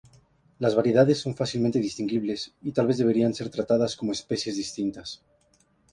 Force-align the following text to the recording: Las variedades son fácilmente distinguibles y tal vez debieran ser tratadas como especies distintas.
Las 0.57 0.73
variedades 0.73 1.19
son 1.19 1.35
fácilmente 1.35 1.77
distinguibles 1.77 2.55
y 2.63 2.71
tal 2.71 2.87
vez 2.87 2.97
debieran 2.97 3.35
ser 3.35 3.49
tratadas 3.49 3.95
como 3.95 4.13
especies 4.13 4.57
distintas. 4.57 5.21